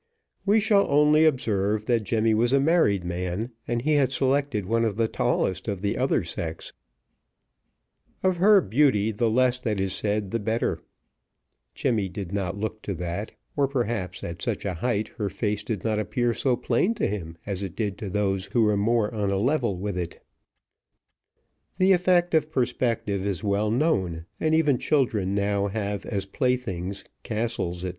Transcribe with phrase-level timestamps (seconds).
[0.47, 4.83] We shall only observe that Jemmy was a married man, and he had selected one
[4.83, 6.73] of the tallest of the other sex:
[8.23, 10.81] of her beauty the less that is said the better
[11.75, 15.83] Jemmy did not look to that, or perhaps, at such a height, her face did
[15.83, 19.29] not appear so plain to him as it did who were to those more on
[19.29, 20.19] a level with it.
[21.77, 27.81] The effect of perspective is well known, and even children now have as playthings, castles,
[27.81, 27.89] &c.